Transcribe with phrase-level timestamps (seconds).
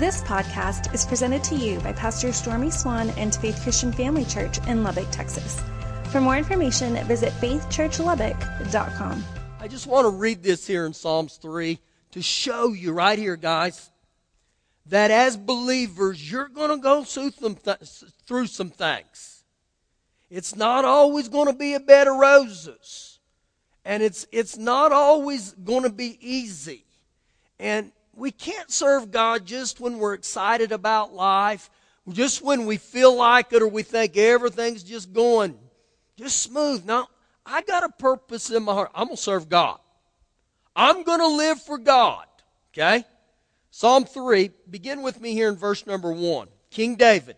[0.00, 4.56] This podcast is presented to you by Pastor Stormy Swan and Faith Christian Family Church
[4.66, 5.60] in Lubbock, Texas.
[6.04, 9.24] For more information, visit faithchurchlubbock.com.
[9.60, 11.78] I just want to read this here in Psalms 3
[12.12, 13.90] to show you right here, guys,
[14.86, 19.44] that as believers, you're going to go through some, th- through some things.
[20.30, 23.18] It's not always going to be a bed of roses.
[23.84, 26.86] And it's, it's not always going to be easy.
[27.58, 31.70] And we can't serve God just when we're excited about life,
[32.08, 35.58] just when we feel like it or we think everything's just going
[36.20, 36.84] just smooth.
[36.84, 37.06] No,
[37.46, 38.90] I got a purpose in my heart.
[38.94, 39.78] I'm going to serve God.
[40.76, 42.26] I'm going to live for God.
[42.72, 43.04] Okay?
[43.70, 46.48] Psalm 3, begin with me here in verse number 1.
[46.70, 47.36] King David.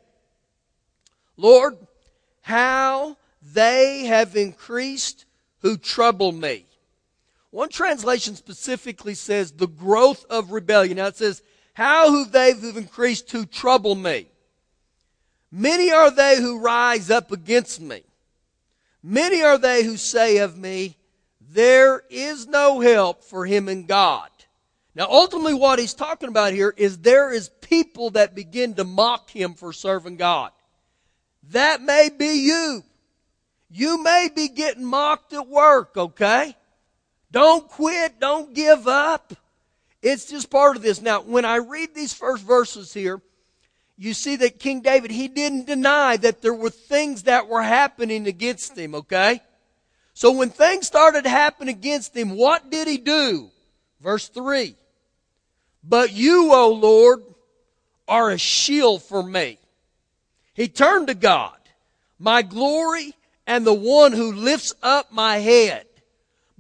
[1.36, 1.78] Lord,
[2.42, 3.16] how
[3.55, 5.25] they have increased
[5.61, 6.66] who trouble me.
[7.52, 10.97] One translation specifically says the growth of rebellion.
[10.97, 11.42] Now it says,
[11.75, 14.27] how who they have increased who trouble me.
[15.50, 18.05] Many are they who rise up against me.
[19.03, 20.97] Many are they who say of me,
[21.50, 24.30] there is no help for him in God.
[24.95, 29.28] Now ultimately what he's talking about here is there is people that begin to mock
[29.28, 30.53] him for serving God.
[31.50, 32.83] That may be you.
[33.70, 36.56] You may be getting mocked at work, okay?
[37.33, 38.20] Don't quit.
[38.20, 39.34] Don't give up.
[40.02, 41.00] It's just part of this.
[41.00, 43.20] Now, when I read these first verses here,
[43.97, 48.27] you see that King David, he didn't deny that there were things that were happening
[48.27, 49.41] against him, okay?
[50.12, 53.50] So when things started to happen against him, what did he do?
[54.00, 54.74] Verse 3.
[55.83, 57.22] But you, O Lord,
[58.06, 59.58] are a shield for me.
[60.52, 61.56] He turned to God,
[62.19, 63.14] my glory
[63.46, 65.86] and the one who lifts up my head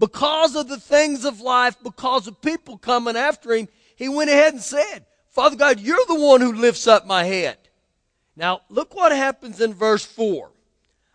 [0.02, 4.52] because of the things of life, because of people coming after him, he went ahead
[4.52, 7.56] and said, Father God, you're the one who lifts up my head.
[8.34, 10.50] Now, look what happens in verse 4.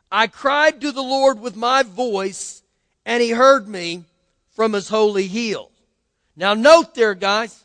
[0.10, 2.64] I cried to the Lord with my voice,
[3.06, 4.06] and he heard me
[4.56, 5.70] from his holy hill.
[6.38, 7.62] Now, note there, guys,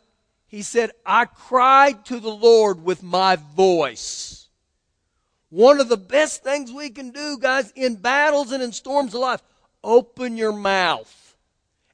[0.48, 4.48] he said, I cried to the Lord with my voice.
[5.50, 9.20] One of the best things we can do, guys, in battles and in storms of
[9.20, 9.42] life,
[9.82, 11.36] open your mouth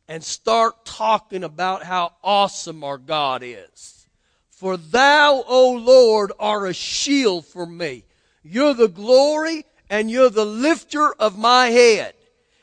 [0.09, 4.06] and start talking about how awesome our God is.
[4.50, 8.04] For thou, O Lord, are a shield for me.
[8.43, 12.15] You're the glory and you're the lifter of my head.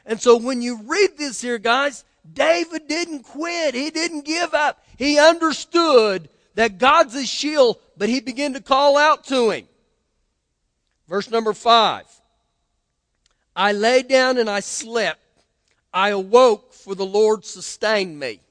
[0.06, 3.76] And so when you read this here, guys, David didn't quit.
[3.76, 4.84] He didn't give up.
[4.98, 9.68] He understood that God's a shield, but he began to call out to him.
[11.08, 12.06] Verse number five.
[13.56, 15.20] I lay down and I slept.
[15.94, 18.42] I awoke, for the Lord sustained me.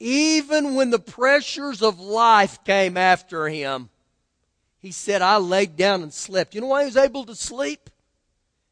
[0.00, 3.90] Even when the pressures of life came after him,
[4.80, 6.54] he said, I laid down and slept.
[6.54, 7.90] You know why he was able to sleep?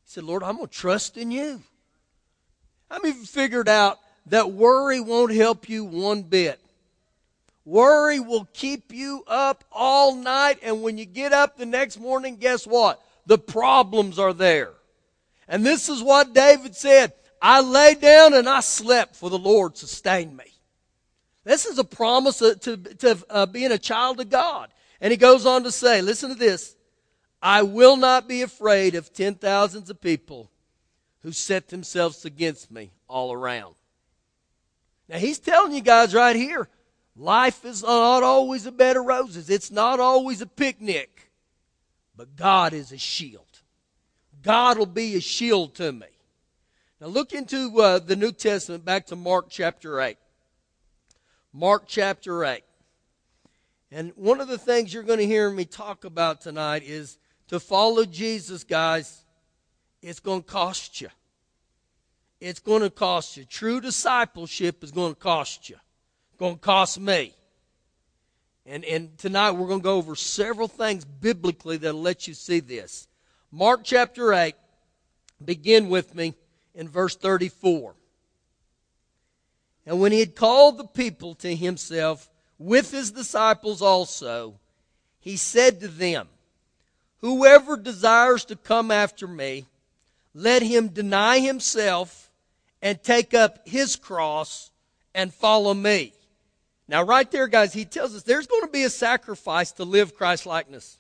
[0.05, 1.63] He said, Lord, I'm going to trust in you.
[2.91, 6.61] How many of you figured out that worry won't help you one bit?
[7.65, 12.37] Worry will keep you up all night, and when you get up the next morning,
[12.37, 13.03] guess what?
[13.27, 14.71] The problems are there.
[15.49, 17.13] And this is what David said.
[17.41, 20.45] I lay down and I slept for the Lord sustained me.
[21.45, 24.69] This is a promise to, to, to uh, being a child of God.
[25.01, 26.75] And he goes on to say, listen to this.
[27.41, 30.51] I will not be afraid of ten thousands of people
[31.21, 33.75] who set themselves against me all around.
[35.09, 36.69] Now he's telling you guys right here,
[37.15, 39.49] life is not always a bed of roses.
[39.51, 41.31] It's not always a picnic.
[42.17, 43.46] But God is a shield.
[44.47, 46.07] God will be a shield to me.
[47.01, 50.17] Now look into uh, the New Testament back to Mark chapter 8.
[51.53, 52.63] Mark chapter 8.
[53.91, 57.19] And one of the things you're going to hear me talk about tonight is
[57.49, 59.25] to follow Jesus, guys,
[60.01, 61.09] it's going to cost you.
[62.41, 63.45] It's going to cost you.
[63.45, 65.77] True discipleship is going to cost you.
[66.31, 67.35] It's going to cost me.
[68.65, 72.61] And, and tonight we're going to go over several things biblically that'll let you see
[72.61, 73.09] this.
[73.57, 74.55] Mark chapter 8,
[75.43, 76.35] begin with me
[76.75, 77.95] in verse 34.
[79.87, 84.61] And when he had called the people to himself with his disciples also,
[85.21, 86.29] he said to them,
[87.23, 89.65] Whoever desires to come after me,
[90.35, 92.31] let him deny himself
[92.83, 94.71] and take up his cross
[95.15, 96.13] and follow me.
[96.89, 100.15] Now, right there, guys, he tells us there's going to be a sacrifice to live
[100.15, 100.99] Christ likeness.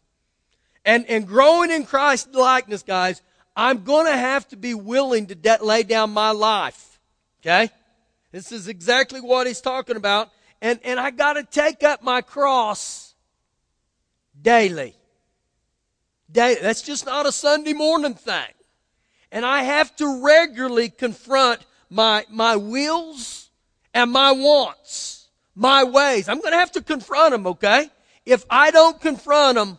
[0.86, 3.20] And, and growing in Christ likeness, guys,
[3.56, 7.00] I'm going to have to be willing to de- lay down my life.
[7.42, 7.70] Okay?
[8.30, 10.30] This is exactly what he's talking about.
[10.62, 13.14] And, and I got to take up my cross
[14.40, 14.94] daily.
[16.30, 16.60] daily.
[16.62, 18.52] That's just not a Sunday morning thing.
[19.32, 23.50] And I have to regularly confront my, my wills
[23.92, 26.28] and my wants, my ways.
[26.28, 27.90] I'm going to have to confront them, okay?
[28.24, 29.78] If I don't confront them,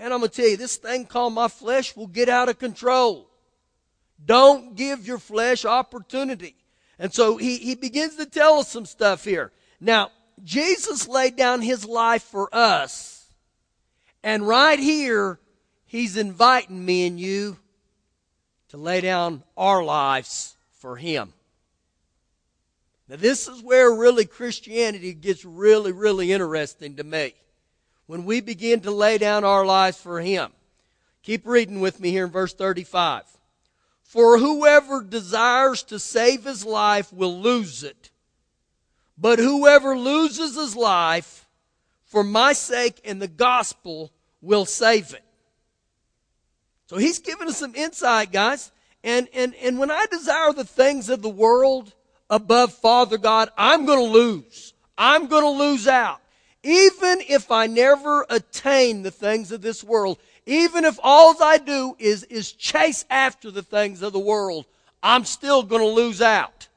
[0.00, 2.58] man, I'm going to tell you, this thing called my flesh will get out of
[2.58, 3.28] control.
[4.24, 6.56] Don't give your flesh opportunity.
[6.98, 9.52] And so he, he begins to tell us some stuff here.
[9.78, 10.10] Now,
[10.42, 13.26] Jesus laid down his life for us.
[14.22, 15.38] And right here,
[15.84, 17.58] he's inviting me and you
[18.70, 21.34] to lay down our lives for him.
[23.06, 27.34] Now, this is where really Christianity gets really, really interesting to me.
[28.10, 30.50] When we begin to lay down our lives for him.
[31.22, 33.22] Keep reading with me here in verse 35.
[34.02, 38.10] For whoever desires to save his life will lose it.
[39.16, 41.46] But whoever loses his life
[42.04, 44.10] for my sake and the gospel
[44.42, 45.22] will save it.
[46.88, 48.72] So he's giving us some insight, guys.
[49.04, 51.94] And, and, and when I desire the things of the world
[52.28, 54.74] above Father God, I'm going to lose.
[54.98, 56.20] I'm going to lose out.
[56.62, 61.96] Even if I never attain the things of this world, even if all I do
[61.98, 64.66] is, is chase after the things of the world,
[65.02, 66.68] I'm still going to lose out.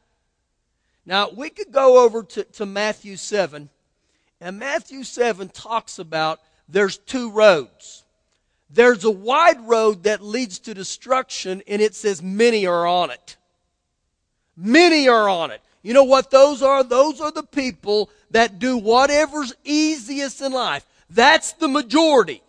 [1.06, 3.70] Now, we could go over to, to Matthew 7,
[4.40, 6.40] and Matthew 7 talks about
[6.70, 8.06] there's two roads.
[8.70, 13.38] There's a wide road that leads to destruction, and it says many are on it.
[14.56, 15.62] Many are on it.
[15.84, 16.84] You know what those are?
[16.84, 20.86] Those are the people that do whatever's easiest in life.
[21.10, 22.42] That's the majority.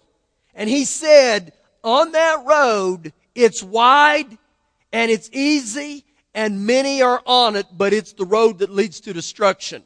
[0.54, 1.52] And he said,
[1.82, 4.38] on that road, it's wide
[4.92, 6.04] and it's easy
[6.34, 9.84] and many are on it, but it's the road that leads to destruction.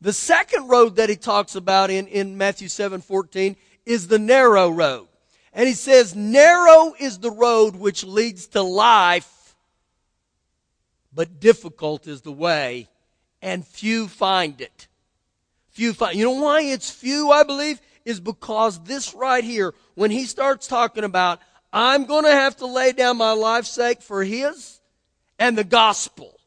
[0.00, 4.68] The second road that he talks about in, in Matthew 7 14 is the narrow
[4.68, 5.08] road.
[5.54, 9.41] And he says, narrow is the road which leads to life,
[11.14, 12.88] but difficult is the way,
[13.40, 14.88] and few find it.
[15.70, 17.80] Few find, you know why it's few, I believe?
[18.04, 21.40] Is because this right here, when he starts talking about,
[21.72, 24.80] I'm going to have to lay down my life's sake for his
[25.38, 26.38] and the gospel.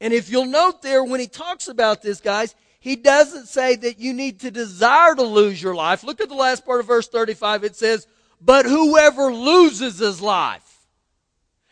[0.00, 4.00] And if you'll note there, when he talks about this, guys, he doesn't say that
[4.00, 6.02] you need to desire to lose your life.
[6.02, 7.62] Look at the last part of verse 35.
[7.62, 8.08] It says,
[8.40, 10.71] but whoever loses his life.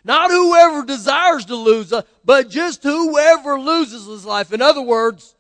[0.05, 4.53] Not whoever desires to lose, uh, but just whoever loses his life.
[4.53, 5.35] In other words,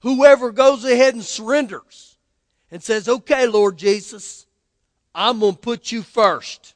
[0.00, 2.18] whoever goes ahead and surrenders
[2.70, 4.46] and says, okay, Lord Jesus,
[5.14, 6.74] I'm going to put you first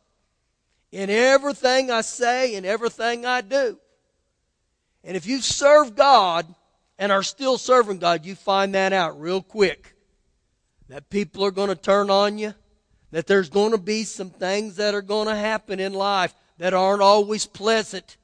[0.90, 3.78] in everything I say and everything I do.
[5.04, 6.46] And if you serve God
[6.98, 9.94] and are still serving God, you find that out real quick.
[10.88, 12.54] That people are going to turn on you,
[13.10, 16.75] that there's going to be some things that are going to happen in life that
[16.75, 18.16] aren't always pleasant.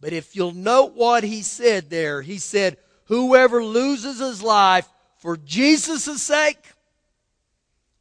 [0.00, 2.76] But if you'll note what he said there, he said,
[3.06, 4.88] Whoever loses his life
[5.18, 6.72] for Jesus' sake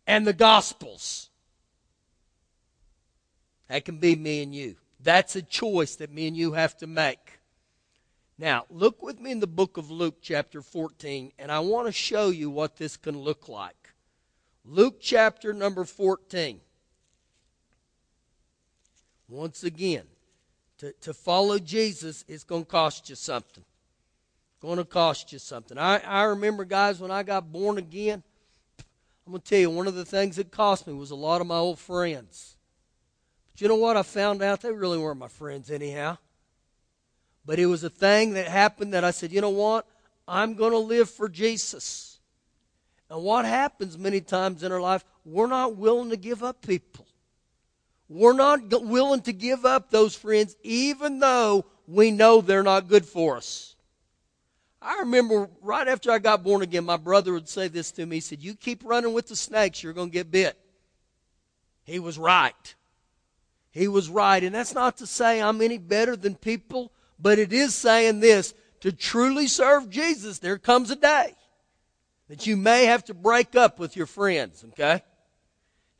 [0.07, 1.29] and the gospel's
[3.71, 4.75] that can be me and you.
[4.99, 7.39] That's a choice that me and you have to make.
[8.37, 11.93] Now, look with me in the book of Luke, chapter 14, and I want to
[11.93, 13.93] show you what this can look like.
[14.65, 16.59] Luke, chapter number 14.
[19.31, 20.03] Once again,
[20.77, 23.63] to, to follow Jesus is going to cost you something.
[24.61, 25.77] Going to cost you something.
[25.77, 28.23] I, I remember, guys, when I got born again,
[29.25, 31.39] I'm going to tell you, one of the things that cost me was a lot
[31.39, 32.57] of my old friends.
[33.53, 33.95] But you know what?
[33.95, 36.17] I found out they really weren't my friends anyhow.
[37.45, 39.87] But it was a thing that happened that I said, you know what?
[40.27, 42.19] I'm going to live for Jesus.
[43.09, 47.05] And what happens many times in our life, we're not willing to give up people.
[48.13, 53.05] We're not willing to give up those friends, even though we know they're not good
[53.05, 53.77] for us.
[54.81, 58.17] I remember right after I got born again, my brother would say this to me.
[58.17, 60.57] He said, You keep running with the snakes, you're going to get bit.
[61.85, 62.75] He was right.
[63.69, 64.43] He was right.
[64.43, 68.53] And that's not to say I'm any better than people, but it is saying this
[68.81, 71.33] to truly serve Jesus, there comes a day
[72.27, 75.01] that you may have to break up with your friends, okay?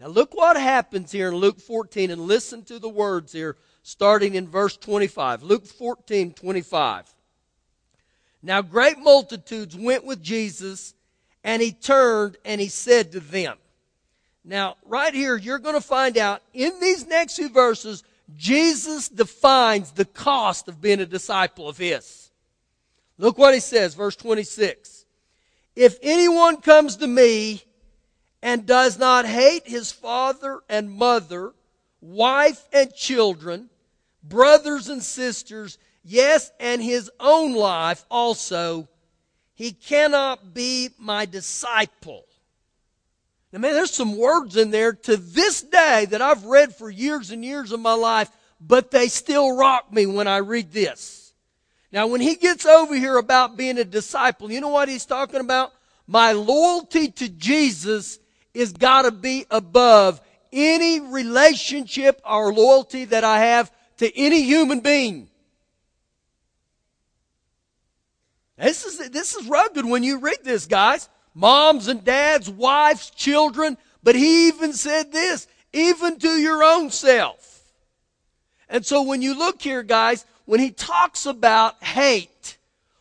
[0.02, 4.34] Now look what happens here in Luke 14 and listen to the words here starting
[4.34, 5.44] in verse 25.
[5.44, 7.14] Luke 14, 25.
[8.42, 10.96] Now great multitudes went with Jesus
[11.44, 13.58] and he turned and he said to them,
[14.44, 18.04] now, right here, you're going to find out in these next few verses,
[18.36, 22.32] Jesus defines the cost of being a disciple of His.
[23.20, 25.06] Look what He says, verse 26.
[25.76, 27.64] If anyone comes to me
[28.42, 31.54] and does not hate his father and mother,
[32.02, 33.70] wife and children,
[34.24, 38.88] brothers and sisters, yes, and his own life also,
[39.54, 42.26] he cannot be my disciple.
[43.52, 47.32] Now, man, there's some words in there to this day that I've read for years
[47.32, 48.30] and years of my life,
[48.60, 51.34] but they still rock me when I read this.
[51.92, 55.42] Now, when he gets over here about being a disciple, you know what he's talking
[55.42, 55.74] about?
[56.08, 58.20] My loyalty to Jesus
[58.54, 65.30] is gotta be above any relationship or loyalty that I have to any human being.
[68.58, 71.10] This is, this is rugged when you read this, guys.
[71.34, 73.78] Moms and dads, wives, children.
[74.04, 77.64] But he even said this, even to your own self.
[78.70, 82.58] And so when you look here, guys, when he talks about hate,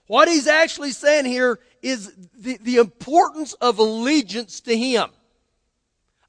[0.07, 5.11] what he's actually saying here is the, the importance of allegiance to him.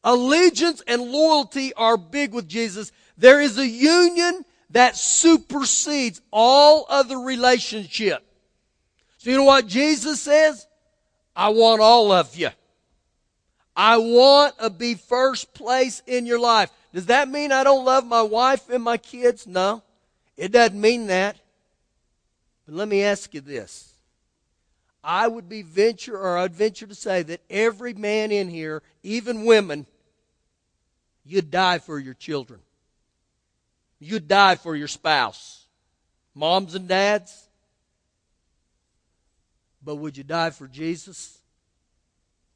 [0.03, 2.91] Allegiance and loyalty are big with Jesus.
[3.17, 8.23] There is a union that supersedes all other relationship.
[9.17, 10.65] So you know what Jesus says?
[11.35, 12.49] I want all of you.
[13.75, 16.71] I want to be first place in your life.
[16.93, 19.47] Does that mean I don't love my wife and my kids?
[19.47, 19.83] No.
[20.35, 21.37] It doesn't mean that.
[22.65, 23.93] But let me ask you this.
[25.03, 29.45] I would be venture or I'd venture to say that every man in here, even
[29.45, 29.87] women,
[31.23, 32.59] You'd die for your children.
[33.99, 35.65] You'd die for your spouse.
[36.33, 37.47] Moms and dads.
[39.83, 41.37] But would you die for Jesus?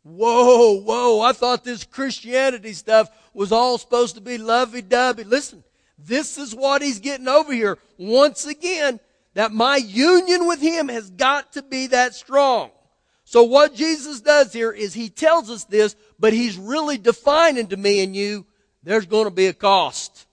[0.03, 5.24] Whoa, whoa, I thought this Christianity stuff was all supposed to be lovey dovey.
[5.24, 5.63] Listen,
[5.98, 7.79] this is what he's getting over here.
[7.98, 9.00] Once again,
[9.34, 12.69] that my union with him has got to be that strong.
[13.24, 17.77] So what Jesus does here is he tells us this, but he's really defining to
[17.77, 18.45] me and you
[18.86, 20.27] there's going to be a cost.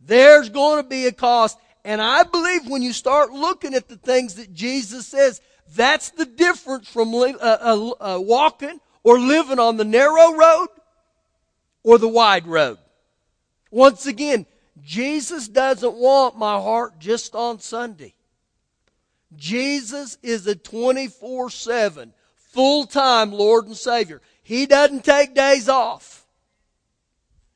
[0.00, 1.58] There's going to be a cost.
[1.84, 5.40] And I believe when you start looking at the things that Jesus says,
[5.74, 10.68] that's the difference from uh, uh, uh, walking or living on the narrow road
[11.82, 12.78] or the wide road.
[13.70, 14.46] Once again,
[14.82, 18.14] Jesus doesn't want my heart just on Sunday.
[19.36, 24.20] Jesus is a 24 7 full time Lord and Savior.
[24.42, 26.19] He doesn't take days off.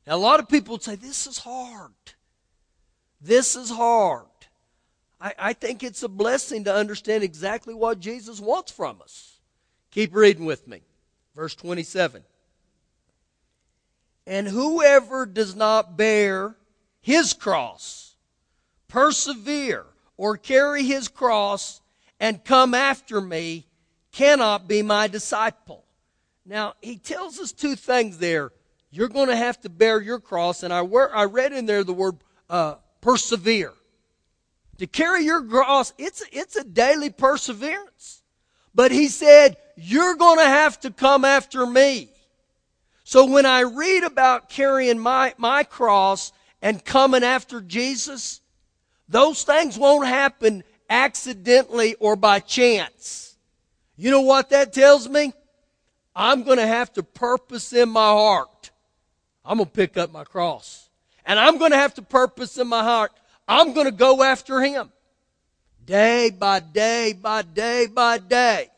[0.06, 1.92] Now, a lot of people would say, This is hard.
[3.20, 4.26] This is hard.
[5.20, 9.38] I, I think it's a blessing to understand exactly what Jesus wants from us.
[9.90, 10.82] Keep reading with me.
[11.34, 12.22] Verse 27.
[14.26, 16.56] And whoever does not bear
[17.00, 18.16] his cross,
[18.88, 21.80] persevere, or carry his cross
[22.20, 23.66] and come after me
[24.12, 25.84] cannot be my disciple.
[26.46, 28.52] Now, he tells us two things there
[28.94, 30.62] you're going to have to bear your cross.
[30.62, 32.14] And I, I read in there the word
[32.48, 33.72] uh, persevere.
[34.78, 38.22] To carry your cross, it's, it's a daily perseverance.
[38.72, 42.08] But he said, you're going to have to come after me.
[43.02, 46.32] So when I read about carrying my, my cross
[46.62, 48.42] and coming after Jesus,
[49.08, 53.36] those things won't happen accidentally or by chance.
[53.96, 55.32] You know what that tells me?
[56.14, 58.48] I'm going to have to purpose in my heart
[59.44, 60.88] I'm going to pick up my cross.
[61.26, 63.12] And I'm going to have to purpose in my heart.
[63.46, 64.90] I'm going to go after him.
[65.84, 68.70] Day by day by day by day.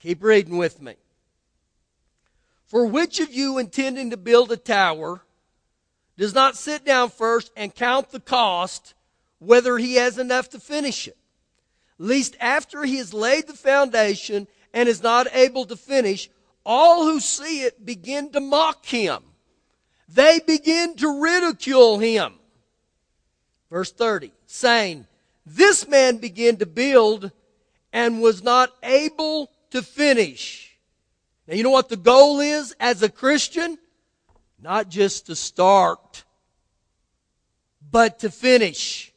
[0.00, 0.94] Keep reading with me.
[2.66, 5.22] For which of you intending to build a tower
[6.16, 8.94] does not sit down first and count the cost
[9.38, 11.16] whether he has enough to finish it?
[11.98, 16.30] Least after he has laid the foundation and is not able to finish,
[16.64, 19.22] all who see it begin to mock him
[20.14, 22.34] they begin to ridicule him.
[23.70, 25.06] Verse 30, saying,
[25.46, 27.30] This man began to build
[27.92, 30.76] and was not able to finish.
[31.46, 33.78] Now, you know what the goal is as a Christian?
[34.60, 36.24] Not just to start,
[37.90, 39.12] but to finish.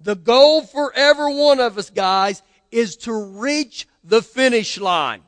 [0.00, 5.22] The goal for every one of us, guys, is to reach the finish line.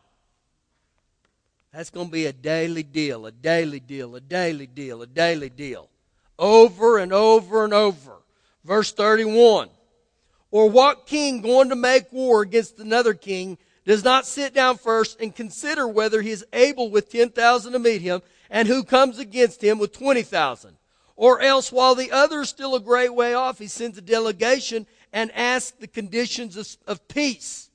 [1.72, 5.50] That's going to be a daily deal, a daily deal, a daily deal, a daily
[5.50, 5.88] deal.
[6.38, 8.16] Over and over and over.
[8.64, 9.68] Verse 31.
[10.50, 15.20] Or what king going to make war against another king does not sit down first
[15.20, 19.62] and consider whether he is able with 10,000 to meet him and who comes against
[19.62, 20.76] him with 20,000?
[21.16, 24.86] Or else while the other is still a great way off, he sends a delegation
[25.12, 27.68] and asks the conditions of, of peace.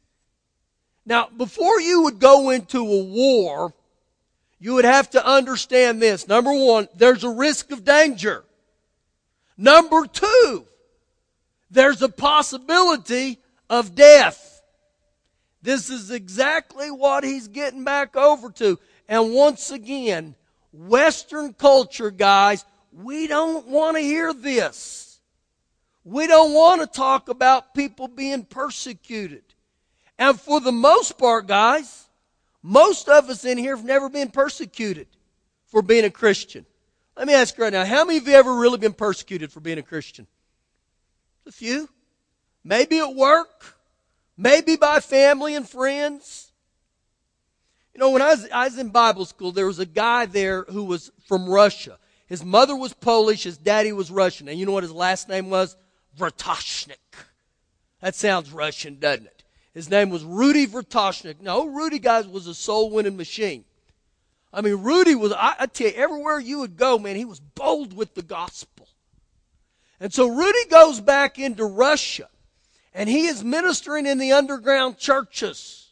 [1.06, 3.74] Now, before you would go into a war,
[4.64, 6.26] you would have to understand this.
[6.26, 8.46] Number one, there's a risk of danger.
[9.58, 10.66] Number two,
[11.70, 13.40] there's a possibility
[13.70, 14.62] of death.
[15.62, 18.80] This is exactly what he's getting back over to.
[19.10, 20.34] And once again,
[20.72, 25.20] Western culture, guys, we don't want to hear this.
[26.06, 29.44] We don't want to talk about people being persecuted.
[30.18, 32.08] And for the most part, guys,
[32.64, 35.08] most of us in here have never been persecuted
[35.66, 36.66] for being a Christian.
[37.18, 39.60] Let me ask you right now, how many of you ever really been persecuted for
[39.60, 40.26] being a Christian?
[41.46, 41.90] A few.
[42.64, 43.76] Maybe at work,
[44.38, 46.54] maybe by family and friends.
[47.94, 50.64] You know, when I was, I was in Bible school, there was a guy there
[50.64, 52.00] who was from Russia.
[52.26, 54.48] His mother was Polish, his daddy was Russian.
[54.48, 55.76] And you know what his last name was?
[56.18, 56.96] Vratoshnik.
[58.02, 59.43] That sounds Russian, doesn't it?
[59.74, 61.42] His name was Rudy Vertoshnik.
[61.42, 63.66] No, Rudy, guys, was a soul winning machine.
[64.54, 67.40] I mean, Rudy was, I, I tell you, everywhere you would go, man, he was
[67.40, 68.88] bold with the gospel.
[70.00, 72.28] And so Rudy goes back into Russia
[72.94, 75.92] and he is ministering in the underground churches.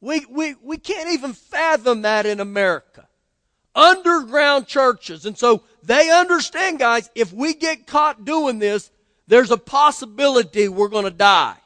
[0.00, 3.06] We, we, we can't even fathom that in America.
[3.74, 5.26] Underground churches.
[5.26, 8.90] And so they understand, guys, if we get caught doing this,
[9.26, 11.56] there's a possibility we're going to die.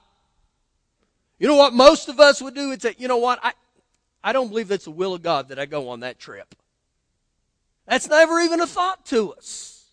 [1.38, 2.72] You know what most of us would do?
[2.72, 3.38] It's say, you know what?
[3.42, 3.52] I,
[4.22, 6.54] I don't believe that's the will of God that I go on that trip.
[7.86, 9.84] That's never even a thought to us.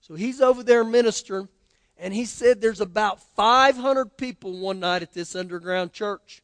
[0.00, 1.48] So he's over there ministering,
[1.96, 6.42] and he said there's about 500 people one night at this underground church.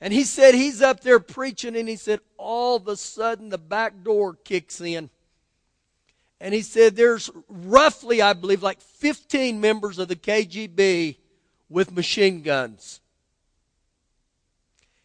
[0.00, 3.58] And he said he's up there preaching, and he said all of a sudden the
[3.58, 5.10] back door kicks in.
[6.40, 11.16] And he said there's roughly, I believe, like 15 members of the KGB
[11.68, 13.00] with machine guns.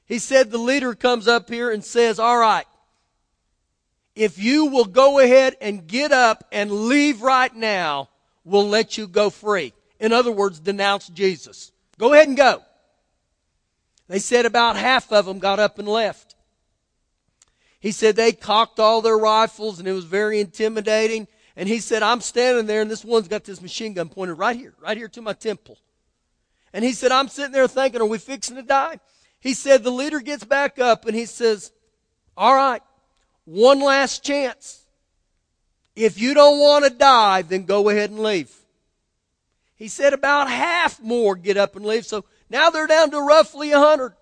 [0.06, 2.66] He said the leader comes up here and says, All right,
[4.16, 8.10] if you will go ahead and get up and leave right now,
[8.44, 9.74] we'll let you go free.
[10.00, 11.72] In other words, denounce Jesus.
[11.98, 12.62] Go ahead and go.
[14.08, 16.36] They said about half of them got up and left.
[17.80, 21.28] He said they cocked all their rifles and it was very intimidating.
[21.56, 24.56] And he said, I'm standing there and this one's got this machine gun pointed right
[24.56, 25.78] here, right here to my temple.
[26.74, 29.00] And he said, I'm sitting there thinking, are we fixing to die?
[29.40, 31.72] He said, the leader gets back up and he says,
[32.36, 32.82] all right,
[33.46, 34.86] one last chance.
[35.96, 38.52] If you don't want to die, then go ahead and leave.
[39.76, 42.06] He said about half more get up and leave.
[42.06, 44.14] So now they're down to roughly a hundred.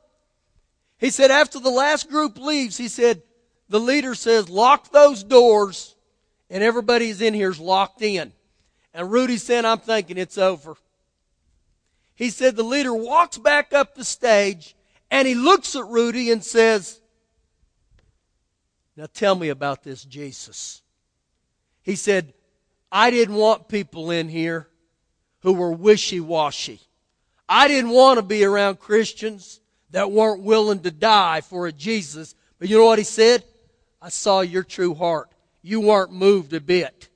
[0.98, 3.22] He said after the last group leaves, he said,
[3.70, 5.96] the leader says, lock those doors
[6.50, 8.34] and everybody's in here's locked in.
[8.94, 10.76] And Rudy said, I'm thinking it's over
[12.22, 14.76] he said the leader walks back up the stage
[15.10, 17.02] and he looks at Rudy and says,
[18.96, 20.84] Now tell me about this Jesus.
[21.82, 22.36] He said,
[22.92, 24.68] I didn't want people in here
[25.40, 26.82] who were wishy washy.
[27.50, 32.36] I didn't want to be around Christians that weren't willing to die for a Jesus.
[32.60, 33.44] But you know what he said?
[34.00, 35.32] I saw your true heart.
[35.64, 37.10] You weren't moved a bit.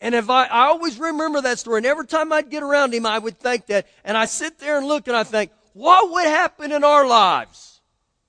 [0.00, 3.06] And if I, I always remember that story, and every time I'd get around him,
[3.06, 3.86] I would think that.
[4.04, 7.80] And I sit there and look and I think, what would happen in our lives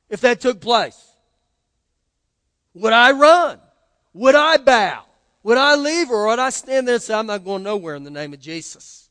[0.10, 1.00] if that took place?
[2.74, 3.60] Would I run?
[4.14, 5.04] Would I bow?
[5.44, 8.04] Would I leave or would I stand there and say, I'm not going nowhere in
[8.04, 9.10] the name of Jesus?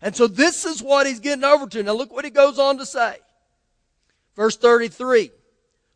[0.00, 1.82] And so this is what he's getting over to.
[1.82, 3.16] Now look what he goes on to say.
[4.36, 5.30] Verse 33.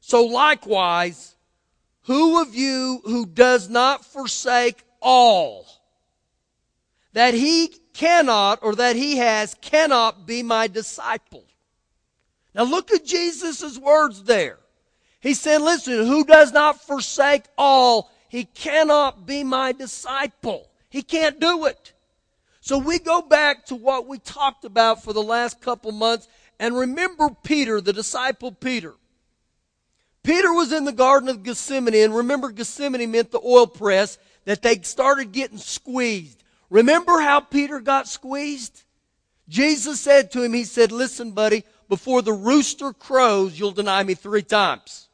[0.00, 1.36] So likewise,
[2.02, 5.66] who of you who does not forsake all
[7.18, 11.42] that he cannot or that he has cannot be my disciple.
[12.54, 14.60] Now look at Jesus' words there.
[15.18, 20.70] He said, listen, who does not forsake all, he cannot be my disciple.
[20.90, 21.92] He can't do it.
[22.60, 26.28] So we go back to what we talked about for the last couple months
[26.60, 28.94] and remember Peter, the disciple Peter.
[30.22, 34.62] Peter was in the Garden of Gethsemane and remember Gethsemane meant the oil press that
[34.62, 36.44] they started getting squeezed.
[36.70, 38.82] Remember how Peter got squeezed?
[39.48, 44.14] Jesus said to him, He said, Listen, buddy, before the rooster crows, you'll deny me
[44.14, 45.08] three times.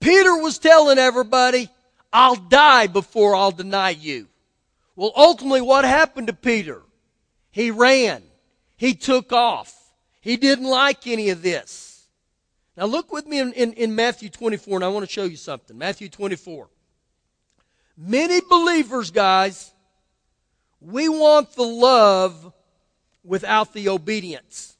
[0.00, 1.68] Peter was telling everybody,
[2.12, 4.28] I'll die before I'll deny you.
[4.96, 6.82] Well, ultimately, what happened to Peter?
[7.50, 8.22] He ran.
[8.76, 9.74] He took off.
[10.20, 12.06] He didn't like any of this.
[12.76, 15.36] Now, look with me in, in, in Matthew 24, and I want to show you
[15.36, 15.78] something.
[15.78, 16.68] Matthew 24.
[17.96, 19.72] Many believers, guys,
[20.86, 22.52] we want the love
[23.24, 24.76] without the obedience.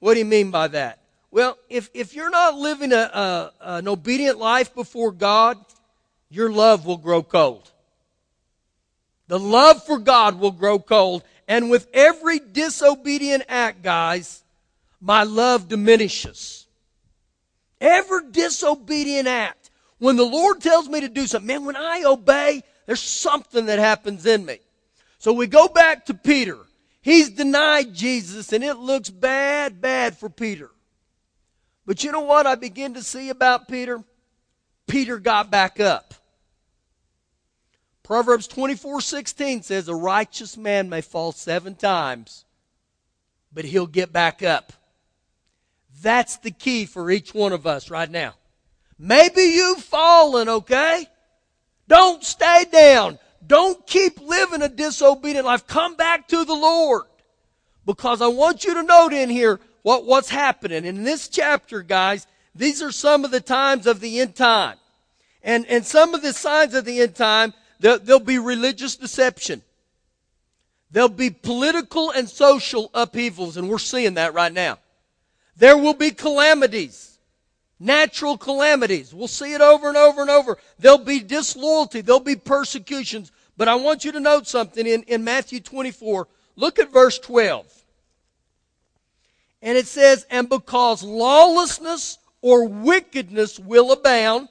[0.00, 0.98] What do you mean by that?
[1.30, 5.56] Well, if, if you're not living a, a, an obedient life before God,
[6.28, 7.70] your love will grow cold.
[9.28, 11.24] The love for God will grow cold.
[11.48, 14.44] And with every disobedient act, guys,
[15.00, 16.66] my love diminishes.
[17.80, 19.70] Every disobedient act.
[19.98, 23.78] When the Lord tells me to do something, man, when I obey, there's something that
[23.78, 24.58] happens in me.
[25.22, 26.58] So we go back to Peter.
[27.00, 30.68] He's denied Jesus and it looks bad, bad for Peter.
[31.86, 34.02] But you know what I begin to see about Peter?
[34.88, 36.14] Peter got back up.
[38.02, 42.44] Proverbs 24 16 says, A righteous man may fall seven times,
[43.52, 44.72] but he'll get back up.
[46.02, 48.34] That's the key for each one of us right now.
[48.98, 51.06] Maybe you've fallen, okay?
[51.86, 53.20] Don't stay down.
[53.46, 55.66] Don't keep living a disobedient life.
[55.66, 57.04] Come back to the Lord.
[57.84, 60.84] Because I want you to note in here what, what's happening.
[60.84, 64.76] In this chapter, guys, these are some of the times of the end time.
[65.42, 69.62] And, and some of the signs of the end time, there, there'll be religious deception.
[70.92, 74.78] There'll be political and social upheavals, and we're seeing that right now.
[75.56, 77.11] There will be calamities,
[77.82, 79.12] natural calamities.
[79.12, 80.58] We'll see it over and over and over.
[80.78, 83.32] There'll be disloyalty, there'll be persecutions.
[83.56, 86.26] But I want you to note something in, in Matthew 24.
[86.56, 87.66] Look at verse 12.
[89.60, 94.48] And it says, And because lawlessness or wickedness will abound,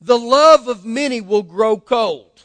[0.00, 2.42] the love of many will grow cold.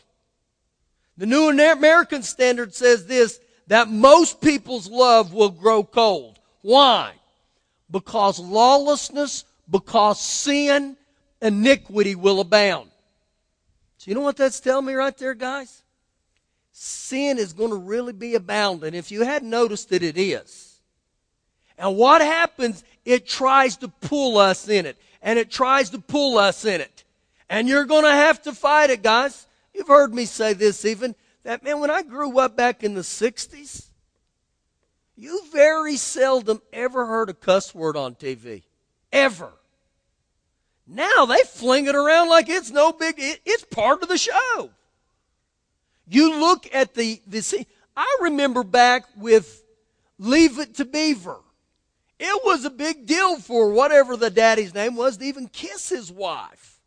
[1.17, 6.39] The New American Standard says this, that most people's love will grow cold.
[6.61, 7.13] Why?
[7.93, 10.97] Because lawlessness, because sin,
[11.41, 12.89] iniquity will abound.
[13.97, 15.83] So you know what that's telling me right there, guys?
[16.71, 18.95] Sin is going to really be abounding.
[18.95, 20.79] If you hadn't noticed that it is.
[21.77, 22.83] And what happens?
[23.05, 24.97] It tries to pull us in it.
[25.21, 27.03] And it tries to pull us in it.
[27.47, 29.45] And you're going to have to fight it, guys.
[29.71, 31.13] You've heard me say this even.
[31.43, 33.85] That man, when I grew up back in the 60s,
[35.15, 38.63] you very seldom ever heard a cuss word on TV.
[39.11, 39.51] Ever.
[40.87, 44.69] Now they fling it around like it's no big, it, it's part of the show.
[46.07, 49.63] You look at the, the, I remember back with
[50.17, 51.39] Leave It to Beaver.
[52.19, 56.11] It was a big deal for whatever the daddy's name was to even kiss his
[56.11, 56.79] wife.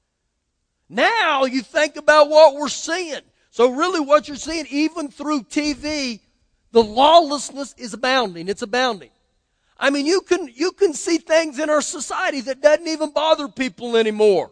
[0.88, 3.20] Now you think about what we're seeing.
[3.50, 6.20] So really what you're seeing, even through TV,
[6.76, 8.48] the lawlessness is abounding.
[8.48, 9.08] It's abounding.
[9.78, 13.48] I mean, you can, you can see things in our society that doesn't even bother
[13.48, 14.50] people anymore.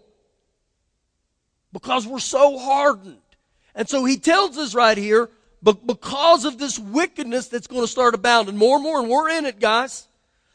[1.70, 3.18] Because we're so hardened.
[3.74, 5.28] And so he tells us right here,
[5.62, 9.28] but because of this wickedness that's going to start abounding more and more, and we're
[9.28, 10.08] in it, guys.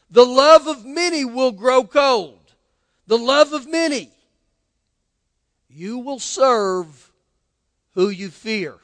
[0.10, 2.52] The love of many will grow cold.
[3.06, 4.10] The love of many.
[5.70, 7.12] You will serve
[7.94, 8.80] who you fear.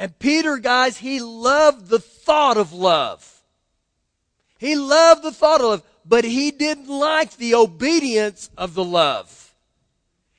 [0.00, 3.42] And Peter, guys, he loved the thought of love.
[4.58, 9.54] He loved the thought of love, but he didn't like the obedience of the love.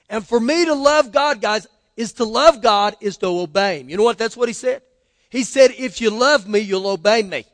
[0.09, 3.89] And for me to love God, guys, is to love God is to obey Him.
[3.89, 4.17] You know what?
[4.17, 4.81] That's what he said.
[5.29, 7.45] He said, if you love me, you'll obey me.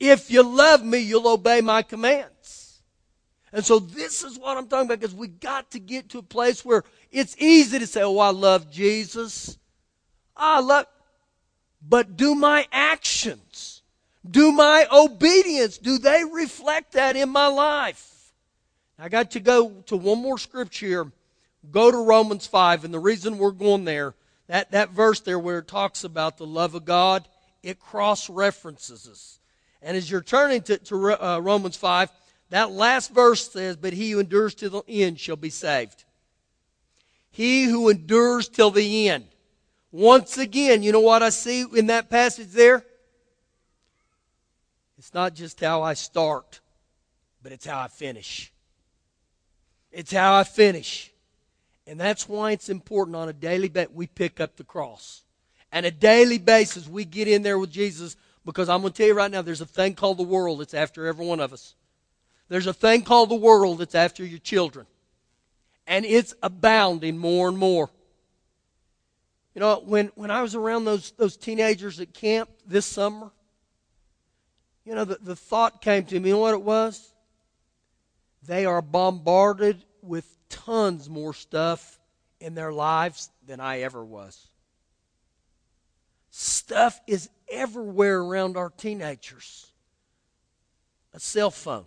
[0.00, 2.82] If you love me, you'll obey my commands.
[3.52, 6.22] And so this is what I'm talking about because we got to get to a
[6.24, 6.82] place where
[7.12, 9.56] it's easy to say, oh, I love Jesus.
[10.36, 10.86] I love,
[11.86, 13.82] but do my actions,
[14.28, 18.32] do my obedience, do they reflect that in my life?
[18.98, 21.12] I got to go to one more scripture here.
[21.70, 22.84] Go to Romans 5.
[22.84, 24.14] And the reason we're going there,
[24.46, 27.26] that, that verse there where it talks about the love of God,
[27.62, 29.40] it cross references us.
[29.82, 32.10] And as you're turning to, to uh, Romans 5,
[32.50, 36.04] that last verse says, But he who endures to the end shall be saved.
[37.30, 39.26] He who endures till the end.
[39.94, 42.84] Once again, you know what I see in that passage there?
[44.98, 46.58] It's not just how I start,
[47.44, 48.52] but it's how I finish.
[49.92, 51.12] It's how I finish.
[51.86, 55.22] And that's why it's important on a daily basis we pick up the cross.
[55.70, 59.06] And a daily basis we get in there with Jesus because I'm going to tell
[59.06, 61.76] you right now, there's a thing called the world that's after every one of us.
[62.48, 64.86] There's a thing called the world that's after your children.
[65.86, 67.90] And it's abounding more and more.
[69.54, 73.30] You know, when, when I was around those, those teenagers at camp this summer,
[74.84, 77.12] you know, the, the thought came to me, you know what it was?
[78.46, 81.98] They are bombarded with tons more stuff
[82.40, 84.48] in their lives than I ever was.
[86.30, 89.70] Stuff is everywhere around our teenagers.
[91.14, 91.86] a cell phone,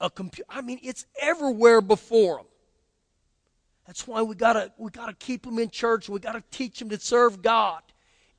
[0.00, 0.48] a computer.
[0.48, 2.46] I mean, it's everywhere before them.
[3.86, 6.08] That's why we gotta we gotta keep them in church.
[6.08, 7.82] We gotta teach them to serve God.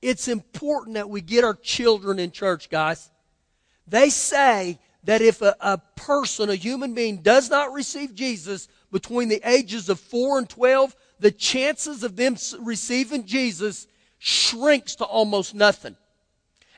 [0.02, 3.10] It's important that we get our children in church, guys.
[3.88, 9.30] They say that if a, a person, a human being, does not receive Jesus between
[9.30, 13.88] the ages of 4 and 12, the chances of them receiving Jesus
[14.20, 15.96] shrinks to almost nothing.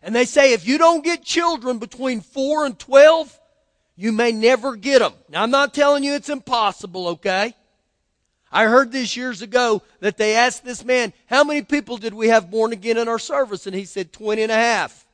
[0.02, 3.38] And they say if you don't get children between 4 and 12,
[3.96, 5.14] you may never get them.
[5.28, 7.54] Now, I'm not telling you it's impossible, okay?
[8.52, 12.30] I heard this years ago that they asked this man, How many people did we
[12.30, 13.68] have born again in our service?
[13.68, 15.06] And he said, 20 and a half.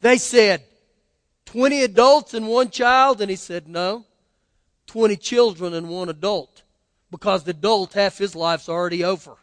[0.00, 0.62] They said,
[1.46, 3.20] 20 adults and one child?
[3.20, 4.06] And he said, No,
[4.86, 6.62] 20 children and one adult.
[7.10, 9.36] Because the adult, half his life's already over.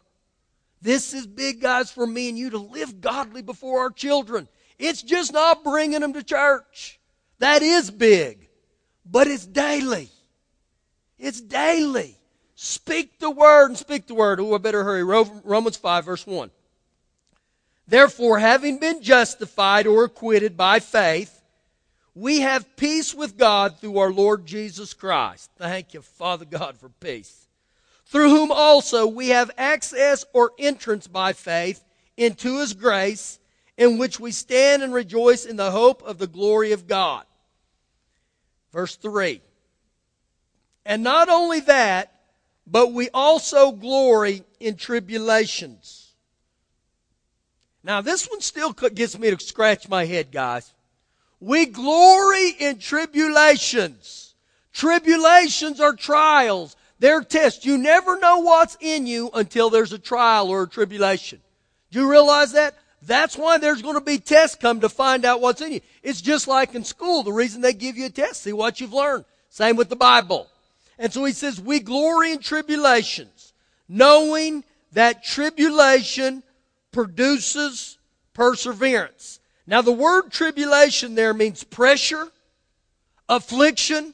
[0.82, 4.50] This is big, guys, for me and you to live godly before our children.
[4.78, 7.00] It's just not bringing them to church.
[7.40, 8.50] That is big.
[9.06, 10.10] But it's daily.
[11.18, 12.18] It's daily.
[12.56, 14.40] Speak the word and speak the word.
[14.40, 15.04] Oh, I better hurry.
[15.04, 16.52] Romans 5, verse 1.
[17.88, 21.42] Therefore, having been justified or acquitted by faith,
[22.16, 25.50] we have peace with God through our Lord Jesus Christ.
[25.58, 27.48] Thank you, Father God, for peace.
[28.06, 31.84] Through whom also we have access or entrance by faith
[32.16, 33.40] into his grace,
[33.76, 37.26] in which we stand and rejoice in the hope of the glory of God.
[38.72, 39.42] Verse 3.
[40.86, 42.13] And not only that,
[42.66, 46.14] but we also glory in tribulations.
[47.84, 50.74] Now, this one still gets me to scratch my head, guys.
[51.42, 54.36] We glory in tribulations.
[54.72, 56.78] Tribulations are trials.
[57.00, 57.66] They're tests.
[57.66, 61.42] You never know what's in you until there's a trial or a tribulation.
[61.92, 62.76] Do you realize that?
[63.02, 65.82] That's why there's going to be tests come to find out what's in you.
[66.02, 67.24] It's just like in school.
[67.24, 69.26] The reason they give you a test, see what you've learned.
[69.50, 70.48] Same with the Bible.
[70.98, 73.54] And so he says, we glory in tribulations,
[73.90, 76.44] knowing that tribulation
[76.92, 77.98] produces
[78.34, 79.40] perseverance.
[79.66, 82.28] Now the word tribulation there means pressure,
[83.28, 84.14] affliction,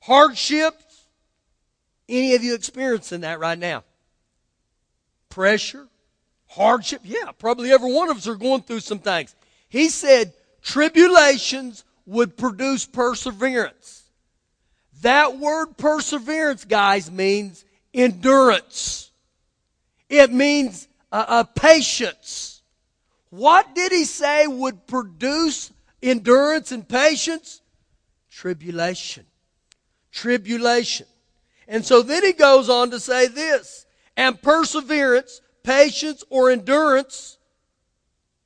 [0.00, 1.06] hardships.
[2.08, 3.84] Any of you experiencing that right now?
[5.28, 5.88] Pressure,
[6.46, 7.00] hardship?
[7.04, 9.34] Yeah, probably every one of us are going through some things.
[9.68, 10.32] He said
[10.62, 14.03] tribulations would produce perseverance.
[15.02, 19.10] That word perseverance, guys, means endurance.
[20.08, 22.62] It means uh, uh, patience.
[23.30, 27.60] What did he say would produce endurance and patience?
[28.30, 29.26] Tribulation.
[30.12, 31.06] Tribulation.
[31.66, 37.38] And so then he goes on to say this, and perseverance, patience, or endurance,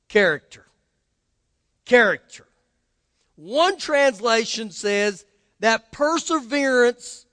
[0.07, 0.65] character.
[1.85, 2.47] Character.
[3.35, 5.25] One translation says
[5.59, 7.25] that perseverance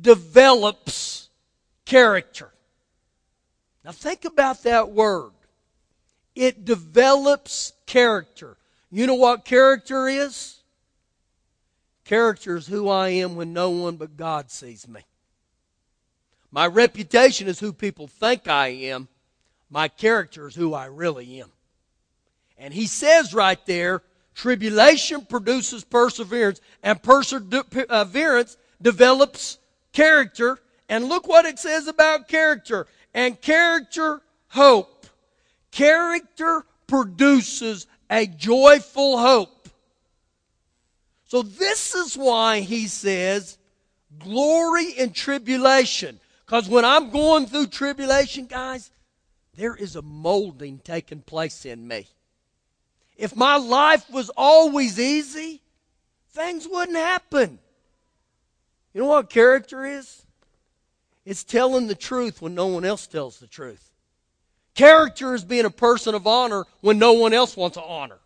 [0.00, 1.28] develops
[1.84, 2.50] character.
[3.84, 5.32] Now think about that word.
[6.34, 8.56] It develops character.
[8.90, 10.60] You know what character is?
[12.04, 15.00] Character is who I am when no one but God sees me.
[16.50, 19.08] My reputation is who people think I am.
[19.70, 21.50] My character is who I really am.
[22.58, 24.02] And he says right there,
[24.34, 29.58] Tribulation produces perseverance, and perseverance develops
[29.92, 30.58] character.
[30.88, 32.86] And look what it says about character.
[33.14, 35.06] And character, hope.
[35.70, 39.68] Character produces a joyful hope.
[41.26, 43.56] So this is why he says,
[44.18, 46.20] glory in tribulation.
[46.44, 48.90] Because when I'm going through tribulation, guys,
[49.56, 52.06] there is a molding taking place in me.
[53.22, 55.62] If my life was always easy,
[56.30, 57.60] things wouldn't happen.
[58.92, 60.26] You know what character is?
[61.24, 63.92] It's telling the truth when no one else tells the truth.
[64.74, 68.18] Character is being a person of honor when no one else wants to honor.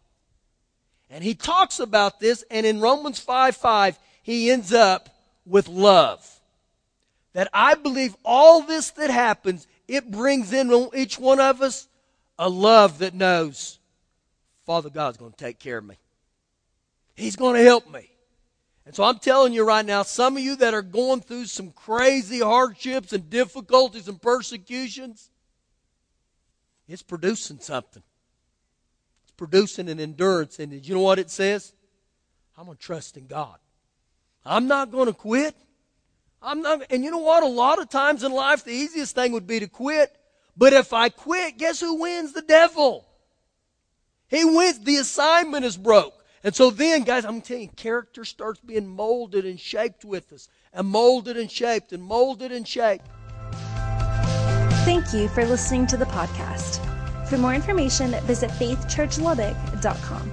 [1.11, 5.11] And he talks about this, and in Romans 5 5, he ends up
[5.45, 6.27] with love.
[7.35, 11.87] That I believe all this that happens, it brings in each one of us
[12.39, 13.79] a love that knows
[14.67, 15.97] Father God's going to take care of me.
[17.15, 18.11] He's going to help me.
[18.85, 21.71] And so I'm telling you right now, some of you that are going through some
[21.71, 25.31] crazy hardships and difficulties and persecutions,
[26.89, 28.03] it's producing something.
[29.23, 30.59] It's producing an endurance.
[30.59, 31.73] And you know what it says?
[32.59, 33.59] I'm going to trust in God.
[34.45, 35.57] I'm not going to quit.
[36.43, 37.43] I'm not, and you know what?
[37.43, 40.15] A lot of times in life, the easiest thing would be to quit.
[40.57, 42.33] But if I quit, guess who wins?
[42.33, 43.06] The devil.
[44.29, 44.81] He wins.
[44.81, 46.25] The assignment is broke.
[46.43, 50.49] And so then, guys, I'm telling you, character starts being molded and shaped with us,
[50.73, 53.07] and molded and shaped, and molded and shaped.
[54.85, 56.79] Thank you for listening to the podcast.
[57.29, 60.33] For more information, visit faithchurchlubbock.com.